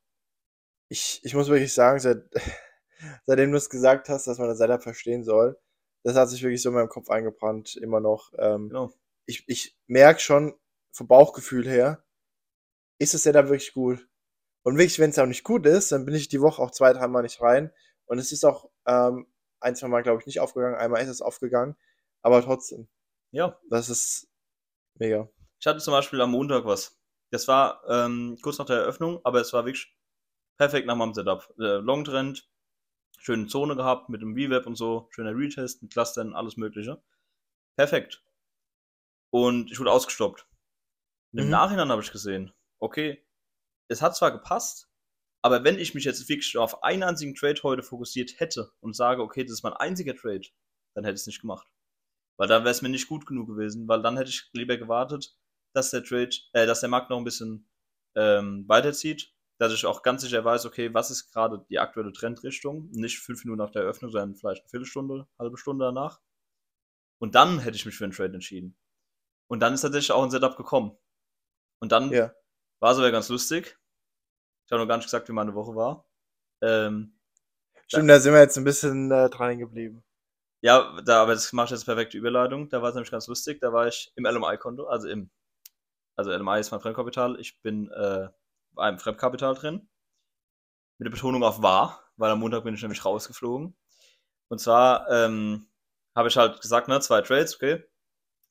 [0.91, 2.25] Ich, ich muss wirklich sagen, seit,
[3.27, 5.57] seitdem du es gesagt hast, dass man das Setup verstehen soll,
[6.05, 8.33] das hat sich wirklich so in meinem Kopf eingebrannt, immer noch.
[8.39, 8.93] Ähm, Genau.
[9.27, 10.55] ich ich merke schon
[10.93, 12.05] vom Bauchgefühl her,
[12.99, 14.09] ist das Setup wirklich gut.
[14.65, 16.93] Und wirklich, wenn es auch nicht gut ist, dann bin ich die Woche auch zwei,
[16.93, 17.73] dreimal nicht rein.
[18.07, 19.27] Und es ist auch ähm,
[19.61, 20.77] ein, zwei Mal, glaube ich, nicht aufgegangen.
[20.77, 21.77] Einmal ist es aufgegangen.
[22.23, 22.89] Aber trotzdem,
[23.31, 23.59] Ja.
[23.71, 24.29] das ist
[24.95, 25.29] mega.
[25.61, 26.99] Ich hatte zum Beispiel am Montag was.
[27.31, 29.97] Das war ähm, kurz nach der Eröffnung, aber es war wirklich
[30.59, 31.49] perfekt nach meinem Setup.
[31.59, 32.49] Äh, Longtrend,
[33.19, 37.03] schöne Zone gehabt mit dem V-Web und so, schöner Retest mit Clustern, alles Mögliche.
[37.77, 38.23] Perfekt.
[39.31, 40.47] Und ich wurde ausgestoppt.
[41.33, 41.51] Und Im Mhm.
[41.51, 43.27] Nachhinein habe ich gesehen, okay,
[43.89, 44.89] es hat zwar gepasst,
[45.47, 49.23] aber wenn ich mich jetzt wirklich auf einen einzigen Trade heute fokussiert hätte und sage,
[49.23, 50.49] okay, das ist mein einziger Trade,
[50.95, 51.69] dann hätte ich es nicht gemacht.
[52.37, 55.37] Weil dann wäre es mir nicht gut genug gewesen, weil dann hätte ich lieber gewartet,
[55.73, 57.71] dass der Trade, äh, dass der Markt noch ein bisschen
[58.17, 62.91] ähm, weiterzieht, dass ich auch ganz sicher weiß, okay, was ist gerade die aktuelle Trendrichtung,
[62.91, 66.21] nicht fünf Minuten nach der Eröffnung, sondern vielleicht eine Viertelstunde, halbe Stunde danach.
[67.19, 68.77] Und dann hätte ich mich für einen Trade entschieden.
[69.49, 70.99] Und dann ist tatsächlich auch ein Setup gekommen.
[71.81, 72.35] Und dann Ja.
[72.81, 73.79] war sogar ganz lustig.
[74.67, 76.05] Ich habe noch gar nicht gesagt, wie meine Woche war.
[76.61, 77.17] Ähm,
[77.87, 80.05] Stimmt, da sind wir jetzt ein bisschen äh, dran geblieben.
[80.61, 82.69] ja, da, aber das macht jetzt perfekte Überleitung.
[82.69, 83.61] Da war es nämlich ganz lustig.
[83.61, 85.31] Da war ich im LMI-Konto, also im,
[86.17, 87.39] also LMI ist mein Fremdkapital.
[87.39, 88.29] Ich bin äh,
[88.73, 89.89] bei einem Fremdkapital drin.
[90.99, 93.77] Mit der Betonung auf war, weil am Montag bin ich nämlich rausgeflogen.
[94.49, 95.69] Und zwar ähm,
[96.17, 97.85] habe ich halt gesagt, ne, zwei Trades, okay.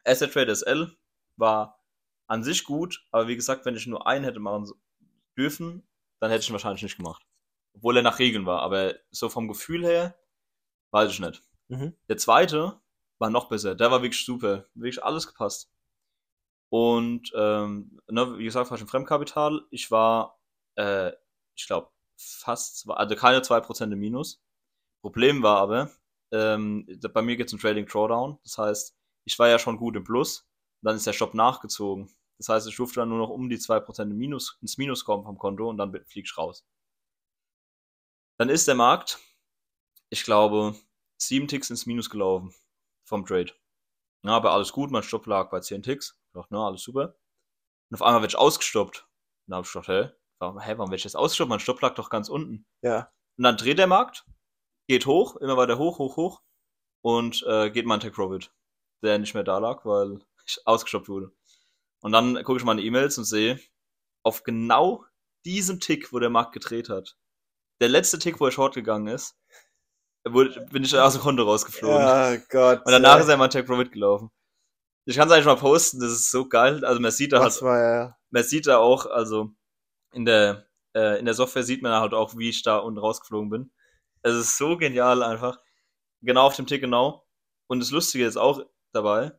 [0.06, 0.96] Asset Trade SL
[1.38, 1.82] war
[2.28, 4.72] an sich gut, aber wie gesagt, wenn ich nur einen hätte machen
[5.38, 5.88] dürfen,
[6.20, 7.26] dann hätte ich ihn wahrscheinlich nicht gemacht.
[7.74, 10.18] Obwohl er nach Regeln war, aber so vom Gefühl her,
[10.92, 11.44] weiß ich nicht.
[11.68, 11.96] Mhm.
[12.08, 12.80] Der zweite
[13.20, 13.76] war noch besser.
[13.76, 14.66] Der war wirklich super.
[14.74, 15.72] Wirklich alles gepasst.
[16.70, 19.62] Und, ähm, ne, wie gesagt, war ich im Fremdkapital.
[19.72, 20.40] Ich war,
[20.76, 21.12] äh,
[21.56, 24.42] ich glaube, fast, zwei, also keine 2% im Minus.
[25.02, 25.92] Problem war aber,
[26.32, 28.40] ähm, bei mir geht es um Trading Drawdown.
[28.44, 30.48] Das heißt, ich war ja schon gut im Plus.
[30.82, 32.10] Dann ist der Shop nachgezogen.
[32.38, 35.24] Das heißt, ich durfte dann nur noch um die 2% im Minus, ins Minus kommen
[35.24, 36.66] vom Konto und dann flieg ich raus.
[38.38, 39.20] Dann ist der Markt,
[40.10, 40.76] ich glaube,
[41.18, 42.54] sieben Ticks ins Minus gelaufen
[43.06, 43.54] vom Trade.
[44.24, 46.20] Ja, aber alles gut, mein Stopp lag bei 10 Ticks.
[46.28, 47.16] Ich dachte, na, alles super.
[47.90, 49.08] Und auf einmal werde ich ausgestoppt.
[49.48, 51.50] Dann habe ich gedacht, hä, warum, hä, warum werde ich jetzt ausgestoppt?
[51.50, 52.66] Mein Stopp lag doch ganz unten.
[52.82, 53.12] Ja.
[53.38, 54.26] Und dann dreht der Markt,
[54.88, 56.42] geht hoch, immer weiter hoch, hoch, hoch
[57.02, 58.52] und äh, geht mein Tech Profit,
[59.04, 61.32] der nicht mehr da lag, weil ich ausgestoppt wurde.
[62.06, 63.60] Und dann gucke ich meine E-Mails und sehe,
[64.22, 65.04] auf genau
[65.44, 67.18] diesem Tick, wo der Markt gedreht hat,
[67.82, 69.36] der letzte Tick, wo er short gegangen ist,
[70.24, 71.98] wurde, bin ich aus dem Konto rausgeflogen.
[71.98, 72.86] Ja, Gott.
[72.86, 74.30] Und danach äh, ist er mein Tech Profit gelaufen.
[75.06, 76.86] Ich kann es eigentlich mal posten, das ist so geil.
[76.86, 78.16] Also man sieht da halt, ja.
[78.30, 79.50] man sieht da auch, also
[80.14, 83.50] in der, äh, in der Software sieht man halt auch, wie ich da unten rausgeflogen
[83.50, 83.72] bin.
[84.22, 85.60] Es ist so genial einfach.
[86.22, 87.26] Genau auf dem Tick genau.
[87.66, 89.32] Und das Lustige ist auch dabei,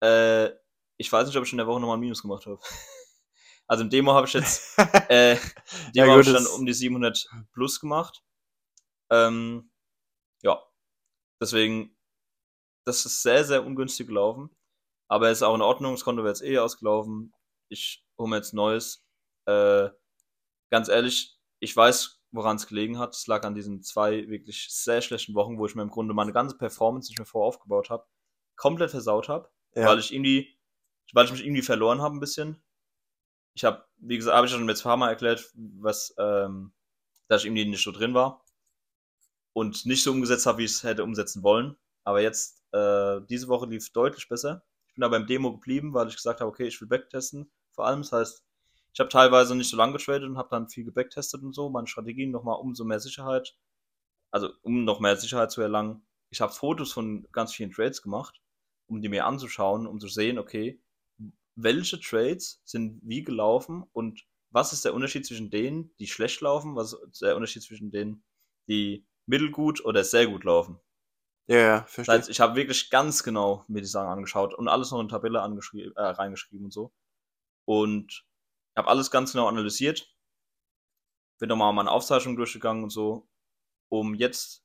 [0.00, 0.50] äh,
[0.98, 2.58] ich weiß nicht, ob ich in der Woche nochmal ein Minus gemacht habe.
[3.70, 4.78] Also im Demo habe ich jetzt,
[5.10, 5.38] äh, im
[5.92, 8.24] Ja, Demo habe ich dann um die 700 plus gemacht.
[9.10, 9.70] Ähm,
[10.42, 10.58] ja,
[11.38, 11.94] deswegen,
[12.86, 14.48] das ist sehr, sehr ungünstig gelaufen.
[15.08, 17.34] Aber es ist auch in Ordnung, das Konto wäre jetzt eh ausgelaufen.
[17.68, 19.06] Ich hole mir jetzt neues.
[19.46, 19.90] Äh,
[20.70, 23.14] ganz ehrlich, ich weiß, woran es gelegen hat.
[23.14, 26.32] Es lag an diesen zwei wirklich sehr schlechten Wochen, wo ich mir im Grunde meine
[26.32, 28.06] ganze Performance, die ich mir vorher aufgebaut habe,
[28.56, 29.86] komplett versaut habe, ja.
[29.86, 30.57] weil ich irgendwie,
[31.14, 32.62] weil ich mich irgendwie verloren habe ein bisschen.
[33.54, 36.72] Ich habe, wie gesagt, habe ich schon jetzt ein erklärt, was, ähm,
[37.28, 38.44] dass ich irgendwie nicht so drin war
[39.52, 41.76] und nicht so umgesetzt habe, wie ich es hätte umsetzen wollen.
[42.04, 44.64] Aber jetzt, äh, diese Woche lief deutlich besser.
[44.86, 47.50] Ich bin aber im Demo geblieben, weil ich gesagt habe, okay, ich will backtesten.
[47.72, 48.44] Vor allem, das heißt,
[48.92, 51.86] ich habe teilweise nicht so lange getradet und habe dann viel gebacktestet und so, meine
[51.86, 53.56] Strategien nochmal umso mehr Sicherheit,
[54.30, 56.06] also um noch mehr Sicherheit zu erlangen.
[56.30, 58.40] Ich habe Fotos von ganz vielen Trades gemacht,
[58.86, 60.80] um die mir anzuschauen, um zu sehen, okay,
[61.62, 66.76] welche Trades sind wie gelaufen und was ist der Unterschied zwischen denen, die schlecht laufen,
[66.76, 68.24] was ist der Unterschied zwischen denen,
[68.68, 70.80] die mittelgut oder sehr gut laufen.
[71.48, 72.18] ja, ja, Das verstehe.
[72.18, 75.38] heißt, ich habe wirklich ganz genau mir die Sachen angeschaut und alles noch in Tabelle
[75.40, 76.92] äh, reingeschrieben und so.
[77.66, 78.26] Und
[78.76, 80.14] habe alles ganz genau analysiert.
[81.40, 83.28] Bin nochmal meine Aufzeichnung durchgegangen und so.
[83.90, 84.64] Um jetzt,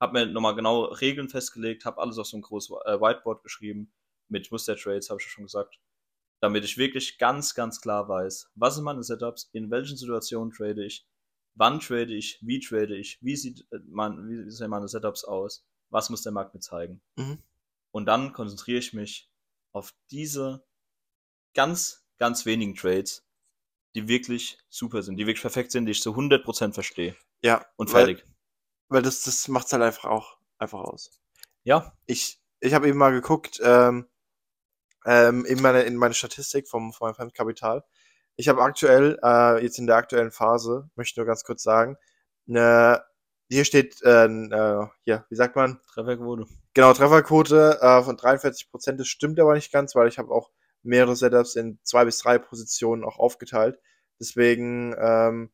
[0.00, 3.92] habe mir nochmal genau Regeln festgelegt, habe alles auf so ein großes äh, Whiteboard geschrieben.
[4.28, 5.78] Mit Muster-Trades, habe ich ja schon gesagt.
[6.44, 10.84] Damit ich wirklich ganz, ganz klar weiß, was sind meine Setups, in welchen Situationen trade
[10.84, 11.06] ich,
[11.54, 15.64] wann trade ich, wie trade ich, wie, sieht, äh, mein, wie sehen meine Setups aus,
[15.88, 17.00] was muss der Markt mir zeigen.
[17.16, 17.38] Mhm.
[17.92, 19.30] Und dann konzentriere ich mich
[19.72, 20.62] auf diese
[21.54, 23.26] ganz, ganz wenigen Trades,
[23.94, 27.16] die wirklich super sind, die wirklich perfekt sind, die ich zu 100% verstehe.
[27.42, 28.26] Ja, Und weil, fertig.
[28.88, 31.10] weil das, das macht's halt einfach auch einfach aus.
[31.62, 34.10] Ja, Ich, ich habe eben mal geguckt, ähm,
[35.06, 37.84] ähm, in meine, in meine Statistik vom, von meinem Fremdkapital.
[38.36, 41.96] Ich habe aktuell, äh, jetzt in der aktuellen Phase, möchte nur ganz kurz sagen,
[42.48, 43.04] eine
[43.50, 45.80] hier steht, äh, äh, hier, wie sagt man?
[45.92, 46.46] Trefferquote.
[46.72, 48.98] Genau, Trefferquote äh, von 43 Prozent.
[48.98, 50.50] Das stimmt aber nicht ganz, weil ich habe auch
[50.82, 53.78] mehrere Setups in zwei bis drei Positionen auch aufgeteilt.
[54.18, 55.50] Deswegen ähm,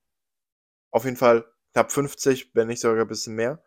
[0.90, 3.62] auf jeden Fall knapp 50, wenn nicht sogar ein bisschen mehr.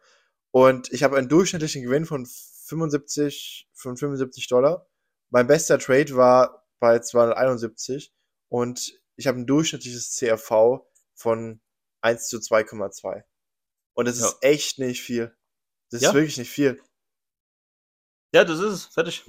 [0.51, 4.87] Und ich habe einen durchschnittlichen Gewinn von 75, von 75 Dollar.
[5.33, 8.13] Mein bester Trade war bei 271
[8.49, 11.59] und ich habe ein durchschnittliches CRV von
[12.01, 13.23] 1 zu 2,2.
[13.95, 14.27] Und das Ja.
[14.27, 15.35] ist echt nicht viel.
[15.89, 16.09] Das Ja.
[16.09, 16.79] ist wirklich nicht viel.
[18.31, 18.85] Ja, das ist es.
[18.85, 19.25] Fertig.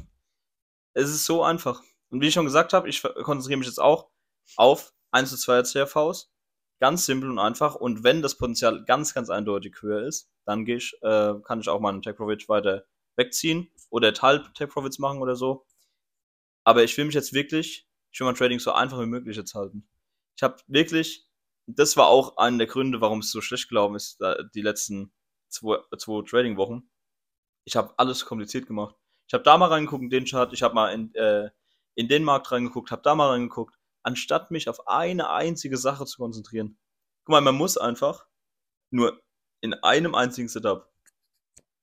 [0.93, 1.83] Es ist so einfach.
[2.11, 4.11] Und wie ich schon gesagt habe, ich konzentriere mich jetzt auch
[4.57, 6.31] auf 1 zu 2 CRVs.
[6.81, 7.77] Ganz simpel und einfach.
[7.77, 11.69] Und wenn das Potenzial ganz, ganz eindeutig höher ist, dann gehe ich, äh, kann ich
[11.71, 12.85] auch meinen Tech Profit weiter
[13.17, 15.67] wegziehen oder Teil Tech Profits machen oder so.
[16.65, 19.55] Aber ich will mich jetzt wirklich, ich will mein Trading so einfach wie möglich jetzt
[19.55, 19.87] halten.
[20.37, 21.29] Ich habe wirklich,
[21.67, 24.21] das war auch einer der Gründe, warum es so schlecht gelaufen ist,
[24.55, 25.13] die letzten
[25.49, 26.89] zwei, zwei Trading-Wochen.
[27.65, 28.97] Ich habe alles kompliziert gemacht.
[29.27, 31.51] Ich habe da mal reingeguckt in den Chart, ich habe mal in, äh,
[31.95, 36.19] in den Markt reingeguckt, habe da mal reingeguckt, anstatt mich auf eine einzige Sache zu
[36.19, 36.79] konzentrieren.
[37.25, 38.27] Guck mal, man muss einfach
[38.91, 39.23] nur
[39.61, 40.93] in einem einzigen Setup,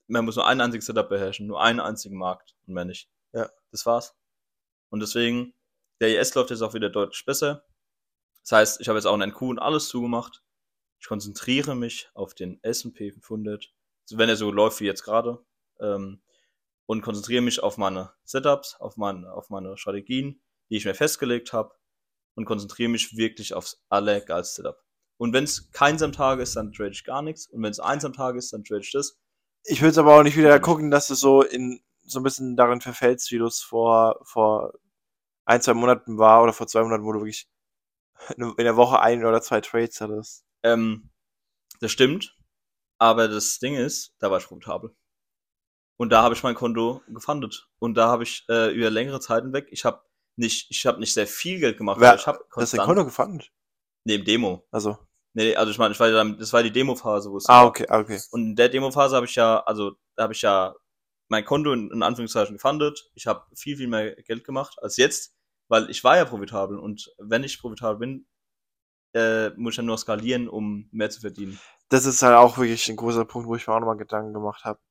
[0.08, 3.10] man muss nur einen einzigen Setup beherrschen, nur einen einzigen Markt und mehr nicht.
[3.34, 3.50] Ja.
[3.72, 4.16] Das war's.
[4.92, 5.54] Und deswegen,
[6.00, 7.66] der IS läuft jetzt auch wieder deutlich besser.
[8.44, 10.44] Das heißt, ich habe jetzt auch einen NQ und alles zugemacht.
[11.00, 13.74] Ich konzentriere mich auf den S&P 500,
[14.04, 15.44] also wenn er so läuft wie jetzt gerade,
[15.80, 16.22] ähm,
[16.86, 21.54] und konzentriere mich auf meine Setups, auf meine, auf meine Strategien, die ich mir festgelegt
[21.54, 21.74] habe
[22.36, 24.84] und konzentriere mich wirklich aufs allergeilste Setup.
[25.18, 27.48] Und wenn es keins am Tag ist, dann trade ich gar nichts.
[27.48, 29.20] Und wenn es eins am Tag ist, dann trade ich das.
[29.64, 32.56] Ich will jetzt aber auch nicht wieder gucken, dass du so in so ein bisschen
[32.56, 34.74] darin verfällst, wie du es vor, vor
[35.46, 37.48] ein, zwei Monaten war oder vor zwei Monaten, wo du wirklich
[38.38, 40.46] in der Woche ein oder zwei Trades hattest.
[40.64, 41.10] Ähm,
[41.80, 42.38] das stimmt.
[43.00, 44.96] Aber das Ding ist, da war ich profitabel.
[45.98, 47.68] Und da habe ich mein Konto gefundet.
[47.80, 50.02] Und da habe ich äh, über längere Zeit hinweg, ich habe
[50.36, 53.44] nicht, ich habe nicht sehr viel Geld gemacht, Wer- ich habe Das dein Konto gefunden.
[54.06, 54.66] Nee, im Demo.
[54.72, 54.98] Also.
[55.34, 57.62] Nee, also ich meine, ich war ja dann, das war die Demo-Phase, wo es Ah,
[57.62, 57.68] war.
[57.68, 58.20] okay, ah, okay.
[58.32, 60.74] Und in der Demo-Phase habe ich ja, also da habe ich ja
[61.32, 63.10] mein Konto in, in Anführungszeichen gefundet.
[63.16, 65.34] Ich habe viel, viel mehr Geld gemacht als jetzt,
[65.70, 66.78] weil ich war ja profitabel.
[66.78, 68.28] Und wenn ich profitabel bin,
[69.14, 71.58] äh, muss ich dann nur skalieren, um mehr zu verdienen.
[71.88, 74.66] Das ist halt auch wirklich ein großer Punkt, wo ich mir auch nochmal Gedanken gemacht
[74.66, 74.82] habe.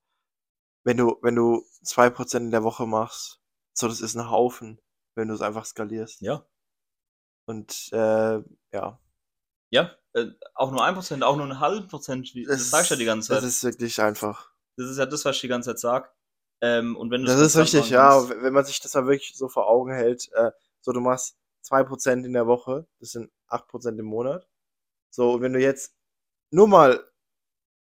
[0.83, 3.43] Wenn du, wenn du zwei Prozent in der Woche machst,
[3.75, 4.81] so, das ist ein Haufen,
[5.17, 6.23] wenn du es einfach skalierst.
[6.23, 6.47] Ja.
[7.45, 8.41] Und, äh,
[8.73, 8.99] ja.
[9.69, 12.91] Ja, äh, auch nur ein Prozent, auch nur ein halben Prozent, wie, das, sag ich
[12.91, 13.37] ja die ganze Zeit.
[13.39, 14.51] Das ist wirklich einfach.
[14.79, 16.20] Das ist ja das, was ich die ganze Zeit sag.
[16.63, 18.29] Ähm, und wenn du Das ist richtig, ja.
[18.29, 22.25] Wenn man sich das mal wirklich so vor Augen hält, äh, so du machst 2%
[22.27, 24.49] in der Woche, das sind 8% im Monat.
[25.11, 25.95] So, und wenn du jetzt
[26.51, 27.05] nur mal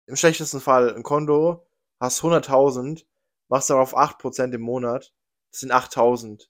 [0.06, 1.66] im schlechtesten Fall ein Konto
[2.00, 3.06] hast 100.000,
[3.48, 5.14] machst darauf 8% im Monat,
[5.52, 6.48] das sind 8.000.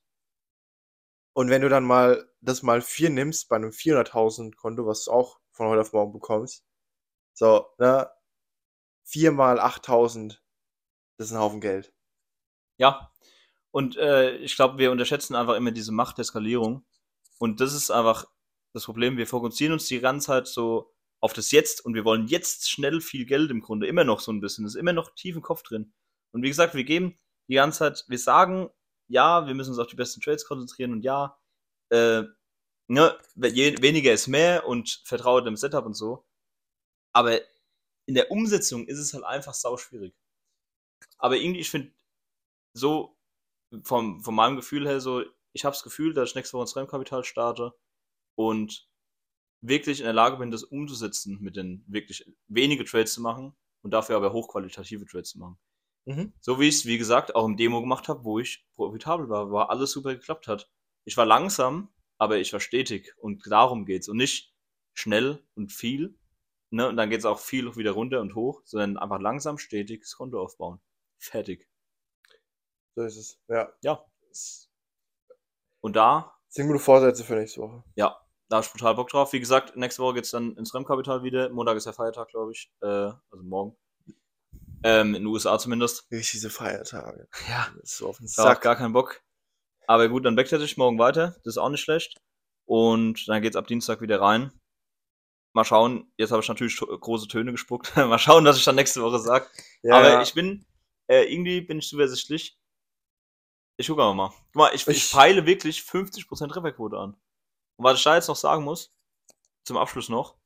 [1.35, 5.12] Und wenn du dann mal das mal 4 nimmst bei einem 400.000 Konto, was du
[5.12, 6.64] auch von heute auf morgen bekommst,
[7.35, 8.11] so, ne,
[9.04, 10.40] 4 mal 8.000,
[11.18, 11.92] das ist ein Haufen Geld.
[12.78, 13.12] Ja.
[13.70, 16.86] Und äh, ich glaube, wir unterschätzen einfach immer diese Macht der Skalierung.
[17.38, 18.26] Und das ist einfach
[18.72, 19.16] das Problem.
[19.16, 23.00] Wir fokussieren uns die ganze Zeit so auf das Jetzt und wir wollen jetzt schnell
[23.00, 23.86] viel Geld im Grunde.
[23.86, 24.64] Immer noch so ein bisschen.
[24.64, 25.92] Das ist immer noch tief im Kopf drin.
[26.32, 28.70] Und wie gesagt, wir geben die ganze Zeit, wir sagen,
[29.08, 31.38] ja, wir müssen uns auf die besten Trades konzentrieren und ja,
[31.90, 32.22] äh,
[32.88, 36.26] ne, weniger ist mehr und vertraue dem Setup und so.
[37.12, 37.40] Aber
[38.06, 40.14] in der Umsetzung ist es halt einfach sau schwierig.
[41.18, 41.92] Aber irgendwie, ich finde,
[42.72, 43.16] so
[43.83, 46.72] vom, von meinem Gefühl her so, ich habe das Gefühl, dass ich nächste Woche ins
[46.72, 47.74] Fremdkapital starte
[48.35, 48.88] und
[49.61, 53.92] wirklich in der Lage bin, das umzusetzen, mit den wirklich wenige Trades zu machen und
[53.92, 55.59] dafür aber hochqualitative Trades zu machen.
[56.07, 56.33] Mhm.
[56.40, 59.50] So wie ich es, wie gesagt, auch im Demo gemacht habe, wo ich profitabel war,
[59.50, 60.70] wo alles super geklappt hat.
[61.04, 64.54] Ich war langsam, aber ich war stetig und darum geht's und nicht
[64.94, 66.16] schnell und viel.
[66.70, 66.88] Ne?
[66.88, 70.40] Und dann geht's auch viel wieder runter und hoch, sondern einfach langsam, stetig das Konto
[70.40, 70.81] aufbauen.
[71.18, 71.68] Fertig.
[72.98, 73.38] So ist es.
[73.46, 73.72] Ja.
[73.82, 74.04] Ja.
[75.80, 77.84] Und da, sind gute Vorsätze für nächste Woche.
[77.94, 79.32] ja, da habe ich brutal Bock drauf.
[79.32, 81.48] Wie gesagt, nächste Woche geht's dann ins Remkapital wieder.
[81.50, 82.72] Montag ist der Feiertag, glaube ich.
[82.80, 83.76] Äh, also morgen.
[84.82, 86.11] Ähm, in den USA zumindest.
[86.11, 87.28] Wirklich diese Feiertage.
[87.48, 87.68] Ja.
[87.76, 88.62] Das ist so auf den Sack.
[88.62, 89.22] gar keinen Bock.
[89.87, 91.37] Aber gut, dann backtet ich morgen weiter.
[91.44, 92.20] Das ist auch nicht schlecht.
[92.64, 94.50] Und dann geht's ab Dienstag wieder rein.
[95.52, 96.12] Mal schauen.
[96.16, 97.94] Jetzt habe ich natürlich große Töne gespuckt.
[97.96, 99.48] Mal schauen, was ich dann nächste Woche sag.
[99.84, 100.22] Ja, Aber ja.
[100.22, 100.66] ich bin,
[101.06, 102.58] äh, irgendwie bin ich zuversichtlich.
[103.80, 104.28] Ich gucke aber mal.
[104.30, 107.10] Guck mal, ich, ich Ich- peile wirklich 50% Trefferquote an.
[107.76, 108.94] Und was ich da jetzt noch sagen muss,
[109.64, 110.36] zum Abschluss noch,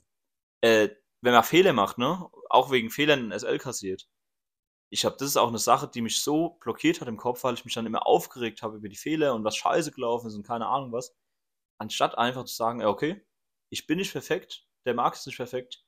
[0.62, 0.90] äh,
[1.22, 4.08] wenn man Fehler macht, ne, auch wegen Fehlern in SL kassiert.
[4.90, 7.54] Ich habe, das ist auch eine Sache, die mich so blockiert hat im Kopf, weil
[7.54, 10.46] ich mich dann immer aufgeregt habe über die Fehler und was scheiße gelaufen ist und
[10.46, 11.16] keine Ahnung was.
[11.78, 13.26] Anstatt einfach zu sagen, ja, okay,
[13.70, 15.84] ich bin nicht perfekt, der Markt ist nicht perfekt,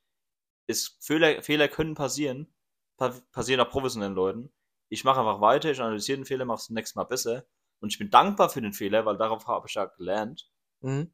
[0.67, 2.53] ist, Fehler, Fehler können passieren,
[2.97, 4.53] pa passieren auch professionellen Leuten.
[4.89, 7.45] Ich mache einfach weiter, ich analysiere den Fehler, mache es nächstes Mal besser.
[7.79, 10.49] Und ich bin dankbar für den Fehler, weil darauf habe ich ja gelernt.
[10.81, 11.13] Mhm.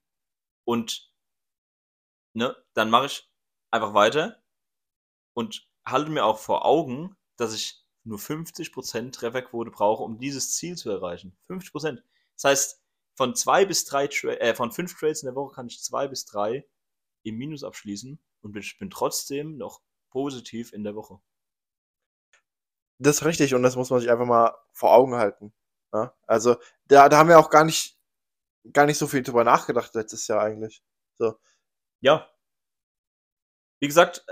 [0.63, 1.11] Und
[2.33, 3.31] ne, dann mache ich
[3.71, 4.43] einfach weiter
[5.33, 10.75] und halte mir auch vor Augen, dass ich nur 50% Trefferquote brauche, um dieses Ziel
[10.75, 11.37] zu erreichen.
[11.49, 12.01] 50%.
[12.35, 12.83] Das heißt,
[13.15, 16.07] von zwei bis drei Tra äh, von fünf Trades in der Woche kann ich zwei
[16.07, 16.67] bis drei
[17.23, 21.19] im Minus abschließen und ich bin trotzdem noch positiv in der Woche.
[23.01, 25.53] Das ist richtig und das muss man sich einfach mal vor Augen halten.
[25.93, 26.15] Ja?
[26.27, 27.97] Also, da, da haben wir auch gar nicht,
[28.73, 30.83] gar nicht so viel drüber nachgedacht letztes Jahr eigentlich.
[31.17, 31.35] So.
[32.01, 32.29] Ja.
[33.79, 34.23] Wie gesagt,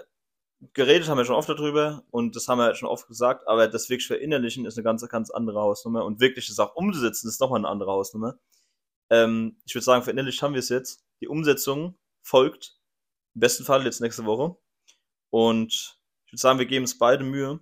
[0.73, 3.89] geredet haben wir schon oft darüber und das haben wir schon oft gesagt, aber das
[3.89, 7.60] wirklich verinnerlichen ist eine ganz, ganz andere Hausnummer und wirklich das auch umzusetzen ist nochmal
[7.60, 8.38] eine andere Hausnummer.
[9.10, 11.03] Ähm, ich würde sagen, verinnerlicht haben wir es jetzt.
[11.21, 12.77] Die Umsetzung folgt
[13.34, 14.58] im besten Fall jetzt nächste Woche
[15.32, 17.60] und ich würde sagen, wir geben uns beide Mühe.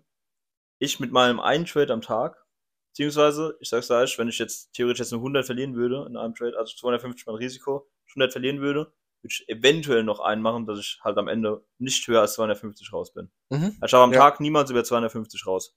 [0.79, 2.45] Ich mit meinem einen Trade am Tag,
[2.91, 6.35] beziehungsweise, ich sag's gleich, wenn ich jetzt theoretisch jetzt nur 100 verlieren würde in einem
[6.35, 8.81] Trade, also 250 mal Risiko, 100 verlieren würde,
[9.21, 12.93] würde ich eventuell noch einen machen, dass ich halt am Ende nicht höher als 250
[12.93, 13.31] raus bin.
[13.49, 13.75] Mhm.
[13.85, 14.19] Ich habe am Ja.
[14.19, 15.75] Tag niemals über 250 raus.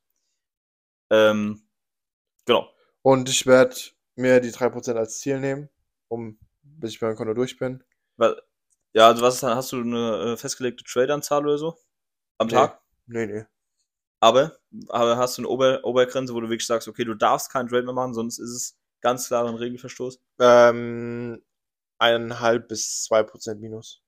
[1.10, 1.62] Ähm,
[2.46, 2.68] genau.
[3.02, 3.74] Und ich werde
[4.16, 5.68] mir die 3% als Ziel nehmen,
[6.08, 7.82] um bis ich bei meinem Konto durch bin.
[8.16, 8.40] Weil,
[8.92, 9.56] ja, also was ist dann?
[9.56, 11.76] Hast du eine äh, festgelegte Trade-Anzahl oder so?
[12.38, 12.54] Am Nee.
[12.54, 12.80] Tag?
[13.06, 13.44] Nee, nee.
[14.20, 17.68] Aber, aber hast du eine Ober Obergrenze, wo du wirklich sagst, okay, du darfst keinen
[17.68, 20.20] Trade mehr machen, sonst ist es ganz klar ein Regelverstoß?
[20.40, 21.42] Ähm,
[21.98, 24.02] eineinhalb bis zwei Prozent minus.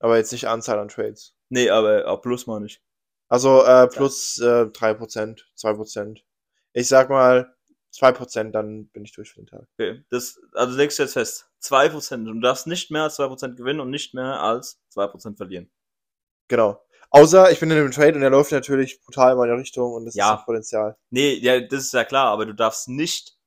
[0.00, 1.34] Aber jetzt nicht Anzahl an Trades.
[1.48, 2.82] Nee, aber auch plus mal nicht.
[3.28, 6.20] Also äh, plus äh, 3%, 2%.
[6.72, 7.54] Ich sag mal
[7.94, 9.66] 2%, dann bin ich durch für den Tag.
[9.78, 11.48] Okay, das, also legst du jetzt fest.
[11.62, 12.24] 2%.
[12.24, 15.70] Du darfst nicht mehr als 2% gewinnen und nicht mehr als 2% verlieren.
[16.48, 16.84] Genau.
[17.14, 20.04] Außer ich bin in einem Trade und der läuft natürlich brutal in meine Richtung und
[20.04, 20.34] das Ja.
[20.34, 20.96] ist Potenzial.
[21.10, 23.38] Nee, ja, das ist ja klar, aber du darfst nicht,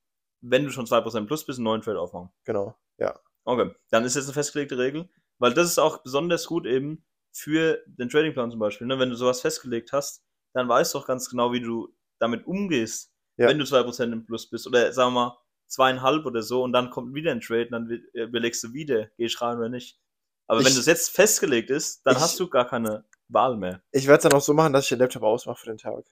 [0.41, 2.29] wenn du schon 2% plus bist, einen neuen Trade aufmachen.
[2.45, 2.77] Genau.
[2.97, 3.19] Ja.
[3.43, 7.83] Okay, dann ist jetzt eine festgelegte Regel, weil das ist auch besonders gut eben für
[7.87, 8.87] den Tradingplan zum Beispiel.
[8.87, 8.99] Ne?
[8.99, 13.11] Wenn du sowas festgelegt hast, dann weißt du auch ganz genau, wie du damit umgehst,
[13.37, 13.47] Ja.
[13.49, 14.65] wenn du 2% im Plus bist.
[14.67, 17.91] Oder sagen wir mal zweieinhalb oder so und dann kommt wieder ein Trade und dann
[18.13, 19.99] äh, überlegst du wieder, gehe ich rein oder nicht.
[20.47, 23.81] Aber wenn Ich- das jetzt festgelegt ist, dann ich- hast du gar keine Wahl mehr.
[23.91, 26.05] Ich werde es dann auch so machen, dass ich den Laptop ausmache für den Tag.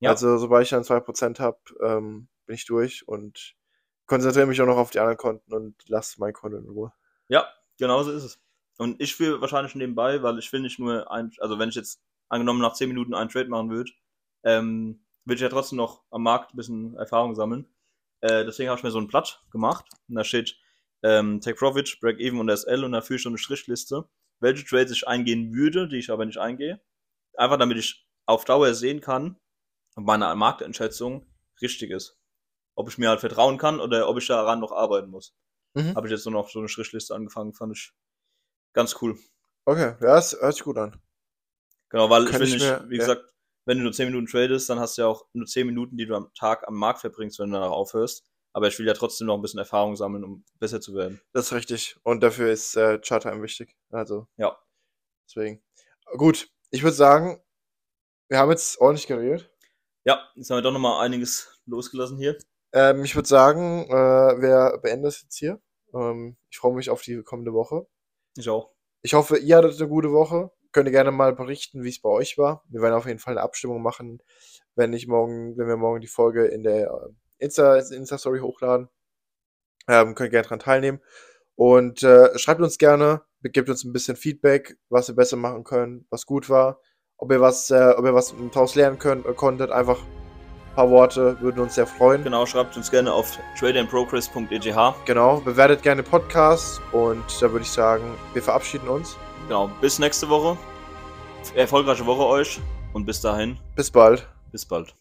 [0.00, 0.10] Ja.
[0.10, 3.54] Also sobald ich dann 2% habe, ähm, bin ich durch und
[4.06, 6.92] konzentriere mich auch noch auf die anderen Konten und lasse mein Konto in Ruhe.
[7.28, 7.48] Ja,
[7.78, 8.40] genau so ist es.
[8.78, 12.02] Und ich will wahrscheinlich nebenbei, weil ich will nicht nur ein, also wenn ich jetzt
[12.28, 13.92] angenommen nach 10 Minuten einen Trade machen würde,
[14.42, 17.66] ähm, will ich ja trotzdem noch am Markt ein bisschen Erfahrung sammeln.
[18.20, 20.58] Äh, deswegen habe ich mir so ein Blatt gemacht und da steht
[21.02, 24.08] ähm, Take Profit, Break Even und SL und dafür schon eine Strichliste,
[24.44, 26.80] welche Trades ich eingehen würde, die ich aber nicht eingehe.
[27.36, 29.40] Einfach damit ich auf Dauer sehen kann,
[29.96, 31.26] ob meine Markteinschätzung
[31.62, 32.18] richtig ist.
[32.76, 35.34] Ob ich mir halt vertrauen kann oder ob ich daran noch arbeiten muss
[35.76, 35.96] Mhm.
[35.96, 37.92] habe ich jetzt nur noch so eine Strichliste angefangen, fand ich
[38.74, 39.18] ganz cool.
[39.66, 41.00] Okay, ja, das hört sich gut an.
[41.90, 43.00] Genau, weil Kann ich mir- wie ja.
[43.00, 43.34] gesagt,
[43.66, 46.06] wenn du nur 10 Minuten tradest, dann hast du ja auch nur 10 Minuten, die
[46.06, 48.24] du am Tag am Markt verbringst, wenn du danach aufhörst.
[48.54, 51.20] Aber ich will ja trotzdem noch ein bisschen Erfahrung sammeln, um besser zu werden.
[51.32, 51.96] Das ist richtig.
[52.04, 53.76] Und dafür ist äh, Charttime wichtig.
[53.90, 54.56] Also, Ja.
[55.28, 55.62] deswegen.
[56.16, 57.42] Gut, ich würde sagen,
[58.28, 59.50] wir haben jetzt ordentlich geredet.
[60.04, 62.38] Ja, jetzt haben wir doch nochmal einiges losgelassen hier.
[62.72, 65.60] Ähm, ich würde sagen, äh, wir beenden das jetzt hier.
[65.92, 67.86] Ähm, ich freue mich auf die kommende Woche.
[68.36, 68.72] Ich auch.
[69.02, 70.50] Ich hoffe, ihr hattet eine gute Woche.
[70.72, 72.64] Könnt ihr gerne mal berichten, wie es bei euch war.
[72.68, 74.22] Wir werden auf jeden Fall eine Abstimmung machen,
[74.74, 78.88] wenn ich morgen, wenn wir morgen die Folge in der Insta, Insta-Story hochladen.
[79.88, 81.00] Ähm, könnt ihr gerne dran teilnehmen.
[81.56, 86.06] Und äh, schreibt uns gerne, gebt uns ein bisschen Feedback, was wir besser machen können,
[86.10, 86.80] was gut war,
[87.16, 89.70] ob ihr was, äh, ob ihr was daraus lernen könnt, äh, konntet.
[89.70, 92.24] Einfach ein paar Worte, würden uns sehr freuen.
[92.24, 95.06] Genau, schreibt uns gerne auf tradeandprogress.eth.
[95.06, 99.16] Genau, bewertet gerne Podcasts und da würde ich sagen, wir verabschieden uns.
[99.46, 100.58] Genau, bis nächste Woche.
[101.54, 102.60] Erfolgreiche Woche euch
[102.94, 104.26] und bis dahin, Bis bald.
[104.50, 104.94] bis bald.